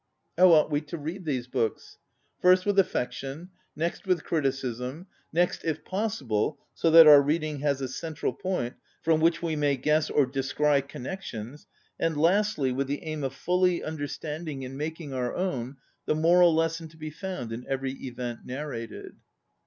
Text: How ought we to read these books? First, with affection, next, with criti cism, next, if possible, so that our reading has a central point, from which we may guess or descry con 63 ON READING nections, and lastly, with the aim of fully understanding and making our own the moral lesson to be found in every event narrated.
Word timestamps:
How 0.35 0.47
ought 0.53 0.71
we 0.71 0.81
to 0.81 0.97
read 0.97 1.25
these 1.25 1.45
books? 1.45 1.99
First, 2.41 2.65
with 2.65 2.79
affection, 2.79 3.51
next, 3.75 4.07
with 4.07 4.23
criti 4.23 4.45
cism, 4.47 5.05
next, 5.31 5.63
if 5.63 5.85
possible, 5.85 6.57
so 6.73 6.89
that 6.89 7.05
our 7.05 7.21
reading 7.21 7.59
has 7.59 7.81
a 7.81 7.87
central 7.87 8.33
point, 8.33 8.73
from 9.03 9.21
which 9.21 9.43
we 9.43 9.55
may 9.55 9.77
guess 9.77 10.09
or 10.09 10.25
descry 10.25 10.81
con 10.81 11.03
63 11.03 11.03
ON 11.03 11.05
READING 11.05 11.11
nections, 11.59 11.65
and 11.99 12.17
lastly, 12.17 12.71
with 12.71 12.87
the 12.87 13.03
aim 13.03 13.23
of 13.23 13.35
fully 13.35 13.83
understanding 13.83 14.65
and 14.65 14.75
making 14.75 15.13
our 15.13 15.35
own 15.35 15.77
the 16.07 16.15
moral 16.15 16.51
lesson 16.55 16.87
to 16.87 16.97
be 16.97 17.11
found 17.11 17.51
in 17.51 17.63
every 17.69 17.93
event 17.93 18.39
narrated. 18.43 19.17